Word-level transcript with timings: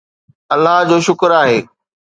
الله 0.55 0.77
جو 0.89 0.97
شڪر 1.09 1.31
آهي 1.43 1.59